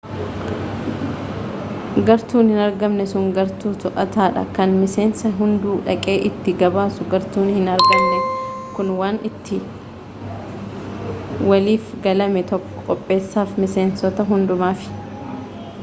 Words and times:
gartuun 2.05 2.47
hin 2.53 2.61
argamne 2.67 3.03
sun 3.11 3.27
gartuu 3.35 3.73
to'ata 3.83 4.29
dha 4.37 4.43
kan 4.55 4.73
miseensi 4.77 5.31
hunduu 5.41 5.75
dhaqee 5.89 6.15
itti 6.31 6.55
gabaasu 6.63 7.07
gartuun 7.13 7.53
hin 7.59 7.69
argamne 7.75 8.17
kun 8.79 8.89
waan 9.03 9.21
itti 9.31 9.61
waliif 11.53 11.95
galame 12.09 12.45
tokko 12.55 12.85
qopheessafi 12.89 13.67
miseensota 13.67 14.27
hundumaaf 14.33 14.91